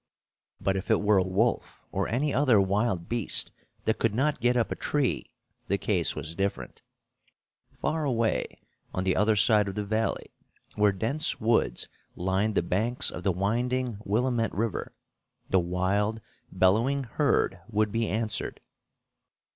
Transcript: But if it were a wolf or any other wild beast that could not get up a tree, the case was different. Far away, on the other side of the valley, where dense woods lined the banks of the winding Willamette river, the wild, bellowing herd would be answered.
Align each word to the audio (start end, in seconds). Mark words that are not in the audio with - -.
But 0.59 0.75
if 0.75 0.89
it 0.89 0.99
were 0.99 1.17
a 1.19 1.23
wolf 1.23 1.85
or 1.91 2.07
any 2.07 2.33
other 2.33 2.59
wild 2.59 3.07
beast 3.07 3.51
that 3.85 3.99
could 3.99 4.15
not 4.15 4.39
get 4.39 4.57
up 4.57 4.71
a 4.71 4.75
tree, 4.75 5.29
the 5.67 5.77
case 5.77 6.15
was 6.15 6.33
different. 6.33 6.81
Far 7.79 8.03
away, 8.03 8.61
on 8.95 9.03
the 9.03 9.15
other 9.15 9.35
side 9.35 9.67
of 9.67 9.75
the 9.75 9.85
valley, 9.85 10.31
where 10.73 10.91
dense 10.91 11.39
woods 11.39 11.87
lined 12.15 12.55
the 12.55 12.63
banks 12.63 13.11
of 13.11 13.21
the 13.21 13.31
winding 13.31 13.99
Willamette 14.03 14.55
river, 14.55 14.95
the 15.51 15.59
wild, 15.59 16.19
bellowing 16.51 17.03
herd 17.03 17.59
would 17.69 17.91
be 17.91 18.07
answered. 18.09 18.59